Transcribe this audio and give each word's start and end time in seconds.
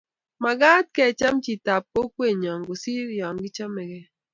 Mekat 0.41 0.85
kecham 0.95 1.35
chitab 1.45 1.83
kokwenyo 1.93 2.53
kosir 2.67 3.07
ya 3.19 3.27
ichomegei 3.47 4.07